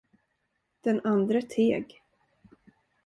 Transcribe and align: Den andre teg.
Den 0.87 1.01
andre 1.11 1.41
teg. 1.51 1.95